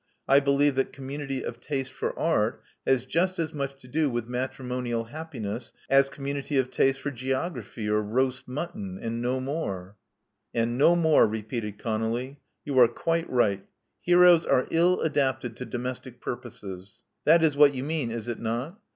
[0.27, 4.27] I believe that community of taste for art has just as much to do with
[4.27, 9.97] matrimonial happiness as com munity of taste for geography or roast mutton, and no more."
[10.55, 12.39] And no more," repeated Conolly.
[12.65, 13.63] "You are quite right.
[14.01, 16.61] Heroes are ill adapted to domestic purposes.
[16.63, 18.79] 3o8 Love Among the Artists That is what you mean, is it not?